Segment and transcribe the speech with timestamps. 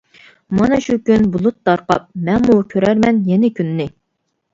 [0.59, 3.87] مانا شۇ كۈن بۇلۇت تارقاپ، مەنمۇ كۆرەرمەن يەنە كۈننى.